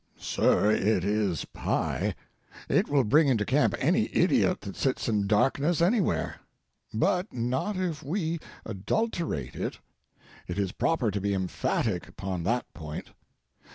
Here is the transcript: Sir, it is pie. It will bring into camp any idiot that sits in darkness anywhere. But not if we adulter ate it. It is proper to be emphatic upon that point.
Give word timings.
Sir, 0.17 0.71
it 0.71 1.03
is 1.03 1.45
pie. 1.45 2.15
It 2.67 2.89
will 2.89 3.03
bring 3.03 3.27
into 3.27 3.45
camp 3.45 3.75
any 3.77 4.09
idiot 4.15 4.61
that 4.61 4.75
sits 4.75 5.07
in 5.07 5.27
darkness 5.27 5.79
anywhere. 5.79 6.37
But 6.91 7.31
not 7.31 7.77
if 7.77 8.01
we 8.01 8.39
adulter 8.65 9.37
ate 9.37 9.55
it. 9.55 9.77
It 10.47 10.57
is 10.57 10.71
proper 10.71 11.11
to 11.11 11.21
be 11.21 11.35
emphatic 11.35 12.07
upon 12.07 12.41
that 12.45 12.65
point. 12.73 13.09